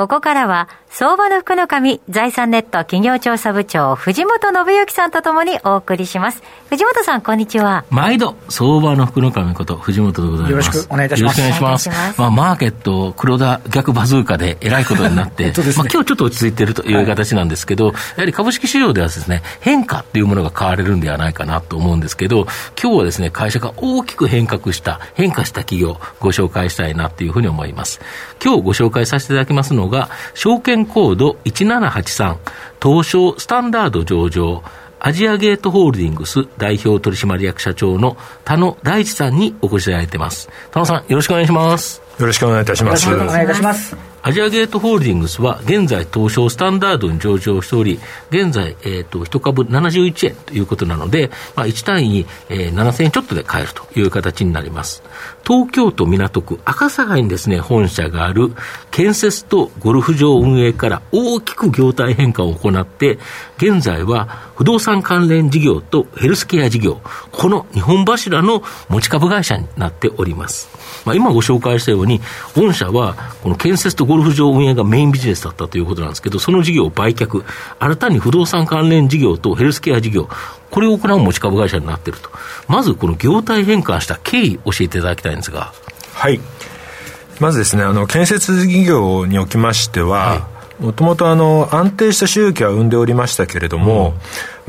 [0.00, 6.42] ここからは、相場の福の神、財産ネット企業調査部長、藤本信之さんとともにお送りします。
[6.70, 7.84] 藤本さん、こんにちは。
[7.90, 10.50] 毎度、相場の福の神こと、藤本でございます。
[10.50, 11.40] よろしくお願いいたします。
[11.40, 12.20] よろしくお願いします。
[12.20, 22.46] まあ、マーケット、黒田逆バズーカでえらいことになって、ね、 まあ、今日ちょっと落ち着いているという形なんですけど、はい、やはり株式市場ではですね、変化っていうものが変われるんではないかなと思うんですけど、
[22.82, 28.00] 今日はですね、会社が大きく変革した、変化した企業、ご紹介したいなというふうに思います。
[28.42, 32.36] 今日ご紹介させていただきますのが、証券コード1783、
[32.82, 34.62] 東証スタンダード上場、
[35.00, 40.48] アジアゲートホールディングス代表取締役社長の田野大地さんにお越しいただいています。
[40.70, 42.09] 田野さん、よろしくお願いします。
[42.20, 43.08] よろしくお願いいたします。
[43.08, 43.96] よろしくお願いいたします。
[44.22, 47.98] アジアゲートホールディングスは現在東証スタンダードに上場しており、
[48.30, 55.02] 現在、えっ、ー、と、1株71円ということなので、まあ、1単位、えー、7000円ちょっとで買えるという形になります。
[55.46, 58.52] 東京都港区赤坂にですね、本社がある
[58.90, 63.18] 建設とゴルフ場運営から大きく業態変化を行って、
[63.56, 67.00] 現在は不動産関連事業とヘルスケア事業、
[67.32, 70.68] この日本柱の持ち株会社になっております。
[71.06, 72.09] まあ、今ご紹介したように、
[72.56, 77.44] 御社はこの建設とゴルフ場運営がメインビジネスだったということなんですけど、その事業を売却、
[77.78, 80.28] 新たに不動産関連事業とヘルスケア事業、
[80.70, 82.30] これを行う持ち株会社になっていると。
[82.66, 85.72] まずこの業態変換した経緯、教えていただきたいんですが。
[86.14, 86.40] はい。
[87.38, 94.14] まずですね、あの、建設事業におきましては、はいもともとあの安定した収益は生んでおりましたけれども、うん、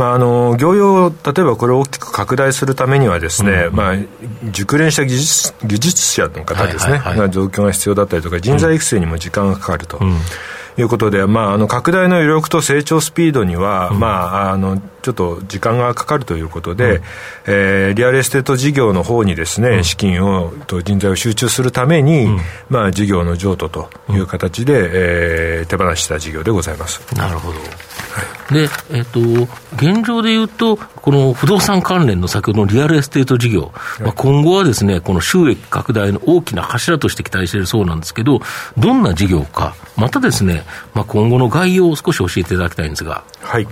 [0.01, 3.95] まあ、あの業用、例えばこれを大きく拡大するためにはですね、うん、まあ、
[4.49, 9.99] 熟練した技術技術者の方ですね、はいはいはい、状況が必要だったりとか、人材育成にも時間がかかると。
[10.01, 10.17] うん。
[10.77, 14.07] いうことで、まあ、あの拡大の余力と成長スピードには、うん、ま
[14.47, 17.01] あ、あのちょっと時間がかかるということで、うん、
[17.47, 27.01] えー、リアルエステート事業の方にですね、うん、資金をと人材を集中するために、うん、まあ、事業の譲渡という形で、うん、えー、手放した事業でございます。
[27.15, 27.59] なるほど
[28.51, 38.41] で、えっ、ー、と、現状でいうと、この不動産関連の先ほどのリアルエステート事業、まあ、今後はですね、この収益拡大の大きな柱として期待しているそうなんですけど、
[38.77, 40.63] どんな事業か、またですね、
[40.93, 43.23] まあ、今後の概要を少し教えていただきたいんですが。
[43.41, 43.67] はい。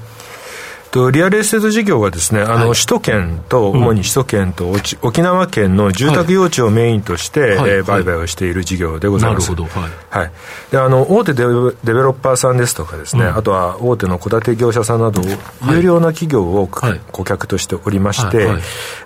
[0.91, 9.51] とリアルエステート事業はですね、あの、はい、首都圏と、主に首都圏と沖縄県の住宅用地をメインとして、はい、えー、売買をしている事業でございます。
[9.51, 9.79] なるほど。
[9.79, 9.91] はい。
[10.09, 10.31] はい、
[10.72, 15.22] で、あの、大手デベロッパーさんですとかですね、うん、あとは大手の戸建て業者さんなど、
[15.69, 18.47] 優良な企業を、顧客としておりまして、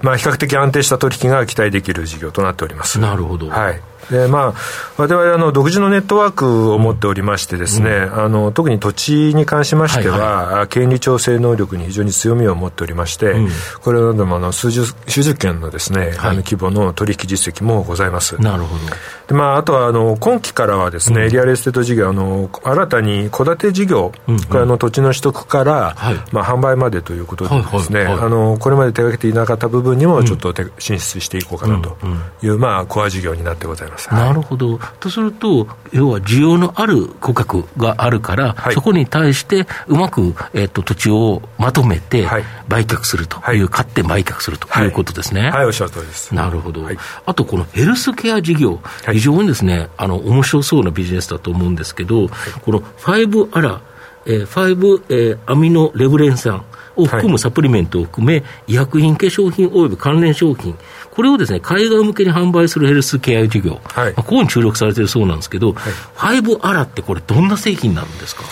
[0.01, 2.99] まあ、比較的安定した取引が期待できる事業となっております。
[2.99, 3.49] なるほど。
[3.49, 3.81] はい。
[4.09, 4.53] でまあ、
[4.97, 13.49] 我々あの独自のネットワークを持っておりましてですね、うん、あの特に土地に関しましては、はいはい、権利調整能力に非常に強みを持っておりまして、うん、
[13.81, 18.39] これまでもあの数十数十件のですね、はい、あの規模の取引実績もございます。
[18.41, 18.81] なるほど。
[19.27, 31.97] でまあ、あとはあの今期からはですね、うん、リアルエステート事業あの新たに戸建て事業、うんうん、これあの土地の取得から、はい、まあ、販売までということでですね、あのこれまで手がけていなかった部分にもちょっと進出していこうかなと
[32.41, 33.92] いう、まあ、コア事業になってございます。
[34.11, 34.79] なるほど。
[34.99, 42.27] とすると、要は需要のある顧客があるから、はい、そこに対してうまく、えーと、土地をまとめて
[42.67, 43.37] 売却すると。
[43.53, 43.61] い。
[43.61, 44.87] う、買って売却するとい。
[44.87, 45.49] うことですね。
[45.49, 46.33] はい、おっしゃる通りです。
[46.33, 46.87] なるほど。
[47.25, 48.79] あと、このヘルスケア事業、
[49.11, 52.29] 非常にですね、あの、面白そうなビジネスだと思うんですけど、
[52.61, 53.81] この5アラ、
[54.25, 56.63] えー、5、えー、アミノレブレン酸、
[56.95, 60.77] を含むサプリメントを含め、医薬品、化粧品および関連商品、
[61.11, 65.73] これをですね、海外向けに販売するヘルスケア事業、はい、まあ、ここに注力されているそうなんですけど、
[66.15, 68.43] はい、5アラってこれ、どんな製品なんですか？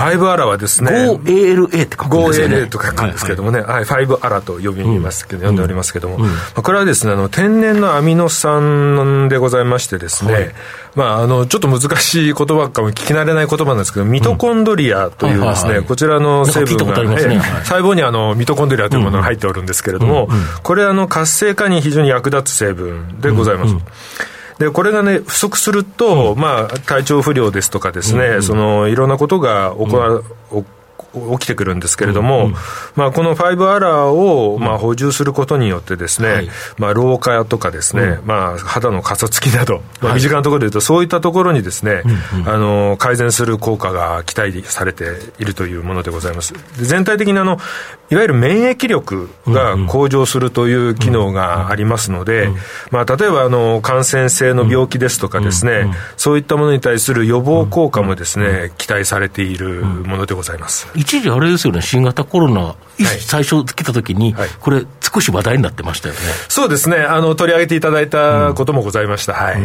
[0.00, 2.56] 5アラはですね、5ALA って書くんですよね。
[2.56, 5.56] 5ALA と書くんですけどもね、はい、はい、5アラと呼びますけど、うん、呼ん。
[5.60, 10.52] でおりますけども、うん、これはですね、あの、天然のアミノ酸でございましてですね、はい、
[10.94, 20.28] まあ、あの、ちょっと難しい言葉かも聞き慣れない言葉なんですけど、ミトコンドリアというですね、こちらの成分が、ね、細胞にあの、ミトコンドリアというものが入っておるんですけれども、
[20.62, 23.76] これあの、活性化に非常に役立つ成分でございます。
[24.60, 30.22] で、これがね、不足すると、うん、まあ、体調不良ですとかですね、その、いろんなことが起こ、
[30.52, 30.66] うん、
[31.12, 32.54] 起起きてくるんですけれども、うんうん、
[32.94, 36.48] まあ、この5アラーを、まあ、補充することによってですね、はい、
[36.78, 42.02] まあ、老化とかですね、うん、まあ、肌のかさつきなど、まあ、身近なところでいうと、そういったところにですね、
[42.46, 45.04] あの、改善する効果が期待されて
[45.38, 46.54] いるというものでございます。
[46.76, 47.58] 全体的にあの、
[48.10, 52.48] いわゆる免疫力が向上するという機能がありますので、
[52.90, 60.88] まあ、例えばあの、感染性の病気ですとかですね、そういったものに対する予防効果もですね、期待されているものでございます。
[61.00, 62.74] 一時あれですよね、新型コロナ、
[63.04, 66.20] 最初来た時に、これ、少し話題になってましたよね。
[66.48, 69.32] そうですね、あの、取り上げていただいたこともございました。
[69.34, 69.56] はい。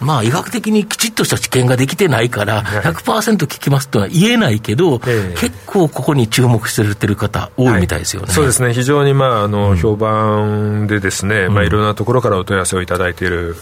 [0.00, 13.54] まあ、医学的にきちっとした知見ができてないから、100%効きますとは言えないけど、結構ここに注目してる方、多いみたいですよね、そうですね、非常に、まあ、あの評判でですね、まあ、いろんなところからお問い合わせをいただいている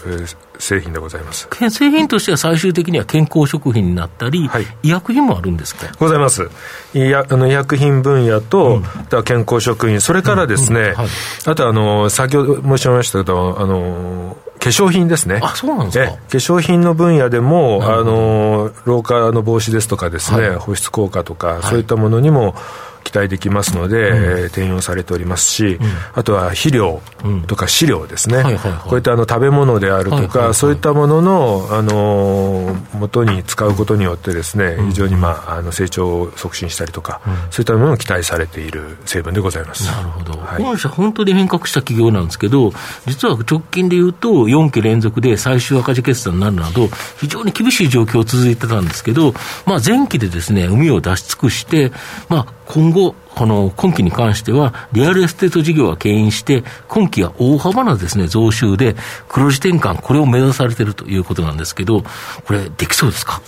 [0.59, 1.49] 製品でございます。
[1.69, 5.87] 製品としては最終的には健康食品になったり、はい、医薬品もあるんですか？
[5.99, 6.49] ございます。
[6.93, 8.81] 医あの医薬品分野と、
[9.23, 11.07] 健康食品、それからですね、うんうんはい、
[11.45, 15.39] あとあの先ほど申し上げましたけど、あの化粧品ですね。
[15.41, 16.05] あ、そうなんですか。
[16.05, 22.55] 化粧品の分野でも、あの、老化の防止ですとかですね、はい、保湿効果とか、そういったものにも、
[23.03, 27.01] 期待できますので、うん、転用されておりますし、うん、あとは肥料
[27.47, 39.85] とか飼料ですね、はいはいはい、こういったあの食べ物であるとか、はいはいはい、そういったものの、あの元に使うことによってですね、非常に、まあ、あの成長を促進したりとか、そういったものが期待されている成分でございます。
[39.85, 42.71] なるほど、はい、本社、本当に変革した企業なんですけど、
[43.05, 46.87] 実は直近でいうと、4期連続で最終赤字決算になるなど、
[47.19, 49.33] 非常に厳しい状況続いてたんですけど、
[49.65, 51.91] まあ、前期でですね、海を出し尽くして、
[52.27, 58.95] まあ、今後、この今期に関しては、リアルエステート事業が牽引して、今期は大幅なですね、増収で、
[59.27, 62.03] 黒字転換、これを目指されているということなんですけど、
[62.45, 63.41] これ、できそうですか？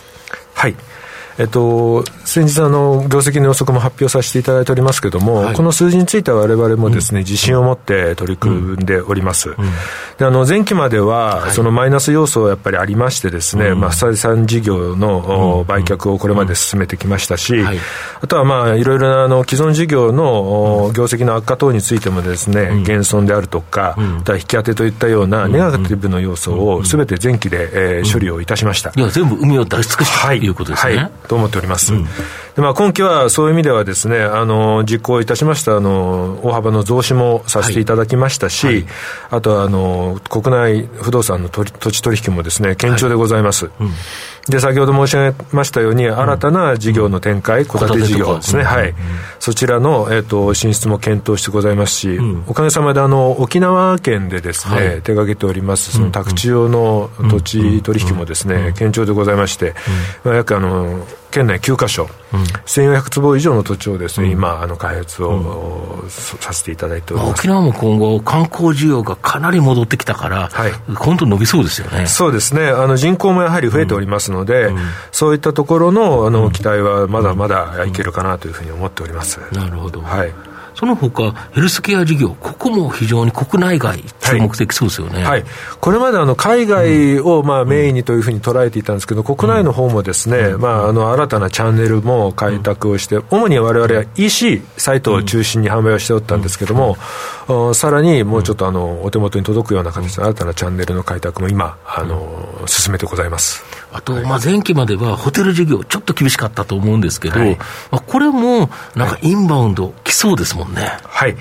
[0.53, 0.75] はい。
[1.41, 9.49] えっと、先日あの、業績の予測も発表させていただいておりますけれども、はい、この数字についてはわれわれもですね、うん、自信を持って取り組んでおります。
[9.49, 9.55] うん、
[10.19, 17.77] であの前期までは、そのマイナス要素やっぱりありましてですね、まあ、スタ産事業の、売却をこれまで進めてきましたし、はい、
[18.21, 28.91] あとはまあ、いろいろなあの既存事業の業績の悪化等についてもですね、減損であるとか、あとは引き当てといったようなネガティブの要素をすべて前期で、えー、処理をいたしました。
[28.95, 31.09] いや、全部海を出し尽くしたということですね。
[31.31, 31.93] はいと思っております。
[31.93, 32.09] うん、で
[32.57, 38.75] まあ、今期はそういう意味ではですね、あの、実行いたしましたあの、大幅の増資もさせていただきましたし、はい。
[38.75, 38.85] はい、
[39.31, 43.67] あとはあの、国内不動産の土地取引もですね、堅調でございます。
[43.67, 43.73] はい。
[43.79, 43.91] うん。
[44.49, 48.93] で、先ほど申し上げましたように、新たな事業の展開、戸建て事業ですね、はい、
[49.39, 59.75] そちらの、えー、と進出も検討してございますし、おかげさまであの沖縄県でですね、手がけております、その宅地用の土地取引もですね、堅調でございまして、
[60.23, 67.39] まあ、約あの県内9カ所、うん、1400坪以上の土地をですね、うん、今、あの開発を、うん、させていただいております。
[67.39, 72.05] 沖縄も今後、観光需要がかなり戻ってきたから、はい、今度伸びそうですよね。
[72.07, 74.71] そうですね、あの人口もやはり増えておりますので、
[75.11, 79.39] そういったところのあの期待はまだまだいけるかなというふうに思っております。
[79.51, 80.50] なるほど、はい
[80.81, 85.43] その他ヘルスケア事業、ここも非常に国内外、注目できそうですよね、はい、はい、
[85.79, 96.97] これまであの海外をまあメインにというふうに捉えていたんですけど、国内の方もですね、うん、まあ、あの新たなチャンネルも開拓をして、主にわれわれは EC サイトを中心に販売をしておったんですけども、
[97.47, 103.63] うん、さらにもうちょっとあのお手元に届くような形の新たなチャンネルの開拓も今、あの進めてございます。
[103.93, 107.55] あと、まあ、前期まではホテル事業、ちょっと厳しかったと思うんですけど、はい、
[107.91, 110.70] まあ、これもなんかインバウンド来そうですもんね。
[110.79, 111.35] はい。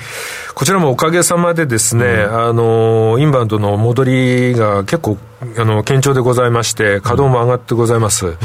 [0.55, 5.19] こちらもおかげさまでですね、うん、あの、インバウンドの戻りが結構、
[5.57, 8.27] あの、堅調でございまして、稼働も上がってございます。
[8.27, 8.37] うん、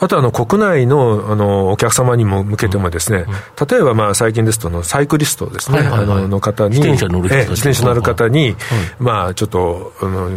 [0.00, 8.56] あと、あの、国内の、あの、お客様にも向けてもですね、うん、例えば、まあ、最近ですとの、サイクリストですね、はいはいはい、あの、の方に、自転車乗る人自転車乗る方に、
[8.98, 10.30] まあ、ちょっと、あの、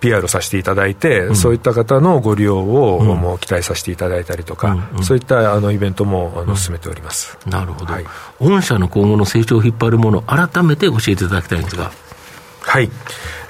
[0.00, 4.98] PR させていただいて、うん、そういった方のご利用を、もう期待させていただいたりとか、うん。
[4.98, 8.04] うん、そういったあのイベントもあの進めております、なるほど、はい、
[8.38, 11.90] 御社の今後の成長を引っ張るもの、改めて教えていただきたいんですが。
[12.60, 12.90] はい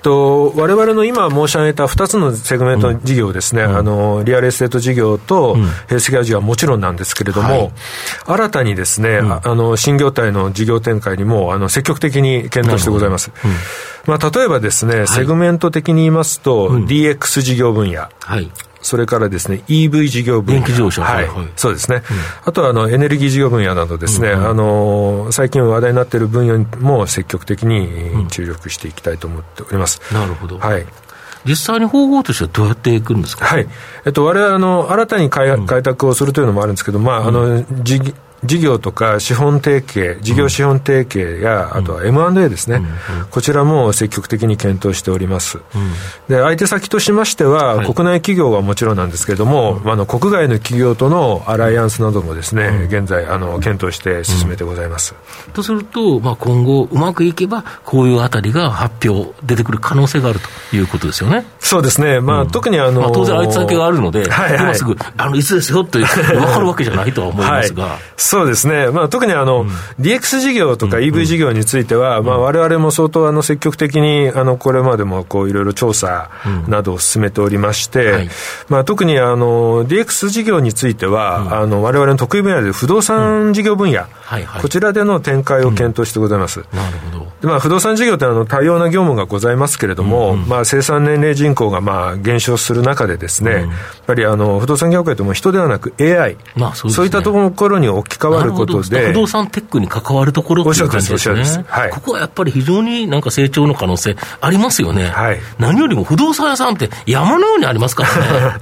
[0.05, 5.57] と我々の今申し上げた2つのセグメント事業ですね、うん、あのリアルエステート事業と
[5.89, 7.73] ヘルスケア事業はもちろんなんですけれども、はい、
[8.27, 13.33] 新たにですね、うん、あの新業態の事業展開にもあの積極的に検討してございます。
[14.07, 18.51] まあ、例えばですね、セグメント的に言いますと、DX 事業分野、はい、
[18.85, 20.61] それからですね、EV 事業分野。
[20.61, 21.03] 電気自動車。
[21.03, 21.27] はい。
[21.27, 21.97] はい、そうですね。
[21.97, 22.03] うん、
[22.45, 30.01] あとは、あの、エネルギー事業分野などですね、うんうん、あの、最近話題になっている分野も積極的に注力していきたいと思っております。
[30.13, 30.59] なるほど。
[30.59, 30.87] はい。
[31.47, 33.47] 実際に方法としてはどうやっていくんですか？
[33.47, 33.67] はい。
[34.05, 38.01] えっと、我々、あの、新たに開開拓をするというのもあるんですけど、まあ、あの、事
[38.45, 42.83] 事業とか資本提携、事業資本提携や、あとは M&A ですね、
[43.31, 45.59] こちらも積極的に検討しております。
[46.29, 55.15] で、相手先としましては、国内企業はもちろんなんですけれども、あの国外の企業とのアライアンスなどもですね、現在、あの、検討して進めてございます。
[55.53, 61.47] とすると、まあ、今後、うまくいけば、こういうあたりが発表、出てくる可能性があるということですよね。
[61.61, 62.21] そうですね。
[62.21, 67.99] まあ、特にあの、まあ、当然、相手先があるので、今すぐ、あの、いつですよって分かるわけじゃないとは思いますが。
[68.39, 68.91] はい、そうですね。
[68.91, 69.69] まあ、特にあの、うん、
[70.01, 76.31] DX 事業とか EV 事業については、うん、まあ、我々も相当あの積極的にあのこれまでもこういろいろ調査
[76.69, 78.29] などを進めておりまして、うんはい、
[78.69, 86.65] まあ、特にあの DX 事業については、うん、あの我々の得意分野で不動産事業分野、はいはい、こちらでの展開を検討してございます。
[86.73, 93.69] なるほどでまあ、不動産事業ってあの多様な業務がございますけれども、うんうん、まあ、生産年齢人口がまあ減少する中でですね、やっ
[94.07, 99.09] ぱりあの不動産業界っても人ではなく AI、まあそう、ね、そういったところに置き換わることで。
[99.09, 101.65] 不動産テックに関わるところっていう感じですね。
[101.69, 105.09] はい、ここはやっぱり非常になんか成長の可能性ありますよね。
[105.09, 108.61] はい、何よりも不動産屋さんって山のようにありますからね。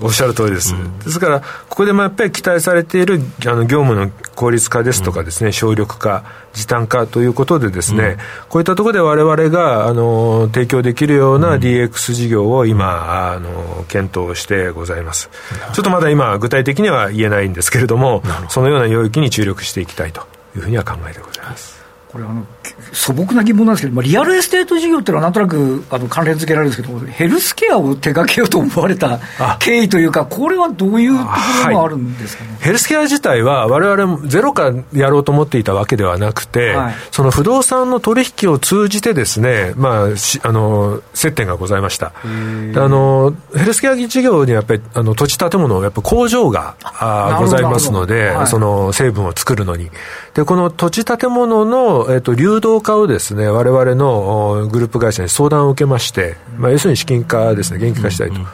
[0.00, 8.16] おっしゃる通りです、うん、ですから、ここでもやっぱり期待されているあの業務の効率化ですとかですね、うん、省力化、時短化ということでですね、うん、
[8.48, 15.30] こういったところで我々があの提供できるような DX 事業を今、あの検討してございます。
[15.72, 20.26] ちょっとまだ今、具体的には言えないんですけれども、そのような領域に注力していきたいと
[20.56, 21.79] いうふうには考えてございます。
[22.10, 22.44] これあの
[22.92, 29.20] 素朴な疑問なんですけど、まあ、リアルエステート事業っていうのはなんとなくあの関連付けられるんですけどヘルスケアを手掛けようと思われた
[29.60, 31.30] 経緯というかこれはどういうとこ
[31.68, 40.08] ろがあるんですかね、はい、ヘルスケア自体は我々もゼロからやろうと思っていたわけではなくて、はい、その不動産の取引を通じてですね、まあ、
[40.42, 42.12] あの接点がございました。
[42.24, 49.90] あのヘルスケア事業にやっぱりあの土地建物やっぱ工場があございますので、はい、その成分を作るのに。
[50.34, 58.34] でこの土地建物の、えっと、流動化をですね我々のグループ会社に相談を受けまして、まあ、要するに資金化ですね現金化したいと。
[58.34, 58.48] うんうん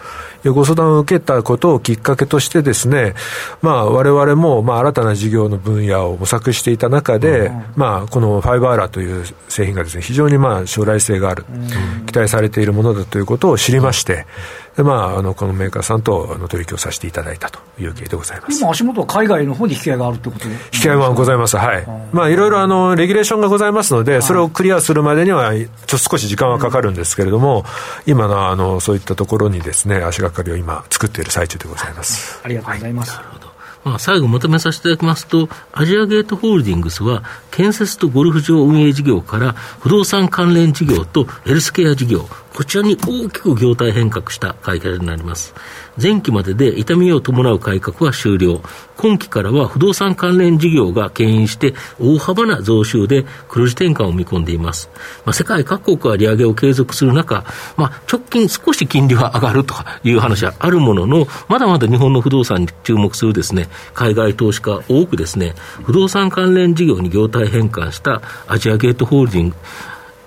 [0.44, 3.14] ご相談を受けたことをきっかけとしてですね、
[3.62, 14.26] まあ、我々も、まあ、新たな事業の分野を模索していた中で、うん、まあ、このファイバーラという製品がですね、非常にまあ、将来性がある、うん、期待されているものだということを知りまして、
[14.76, 18.60] でまあ、あのこのメーカーさんとあの取引をさせていただいたという経緯でございます。
[18.60, 20.54] 今、足元は海外の方に引き合いがあるということで。
[20.74, 27.64] 引き合いはございます、はい、まあ、いろいろあのレギュレーションがございますので、それをクリアするまでには、ちょっと少し時間はかかるんですけれども、
[28.04, 32.40] 今のあのそういったところにですね、足がかりを今、作っている最中でございます。
[32.42, 33.16] ありがとうございます。
[33.16, 33.55] はい
[33.86, 42.26] まあ、最後まとめさせていただきますと、アジアゲートホールディングスは、建設とゴルフ場運営事業から不動産関連事業とヘルスケア事業、
[42.56, 45.54] こちらに大きく業態変革した会社になります。
[46.02, 48.62] 前期までで痛みを伴う改革は終了。
[48.96, 54.88] 今期からは不動産関連事業が牽引して大幅な増収で黒字転換を見込んでいます。
[55.26, 57.44] まあ、世界各国は利上げを継続する中、
[57.76, 65.54] まあ、直近少し金利は上がるという話はあるものの、まだまだ日本の不動産に注目するですね、海外投資家多くですね、
[65.84, 69.56] 不動産関連事業に業態変換したアジアゲートホールディング、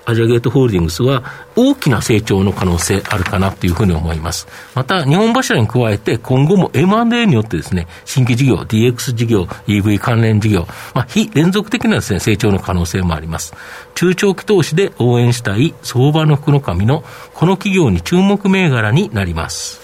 [0.10, 1.24] アジアゲートホールディングスは
[1.56, 4.48] 大きな成長の可能性あるかなというふうに思います。
[4.74, 13.54] また、日本柱に加えて今後も M&A によってですね、新規事業、DX 事業、EV 関連事業、まあ、非連続的なですね、成長の可能性もあります。
[13.94, 17.04] 中長期投資で応援したい相場の福の神の
[17.36, 19.80] この企業に注目銘柄になります。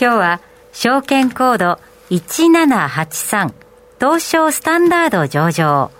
[0.00, 0.40] 今日は
[0.72, 1.78] 証券コード
[2.18, 3.54] 1783
[3.98, 5.90] 東証スタンダード上場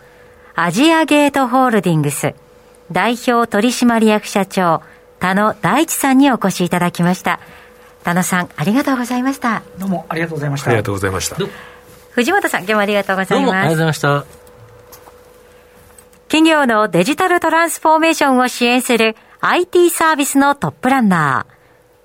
[0.54, 2.34] アジアゲートホールディングス
[2.90, 4.82] 代表取締役社長、
[5.18, 7.40] 田野大地さんにお越しいただきました。
[8.04, 9.62] 田野さん、ありがとうございました。
[9.78, 10.70] どうもありがとうございました。
[10.70, 11.36] ありがとうございました。
[12.10, 13.54] 藤本さん、今日もありがとうございます。
[13.54, 14.24] ありがとうございました。
[16.28, 21.61] 企業のデジタルトランスフォーメーションを支援する IT サービスのトップランナー。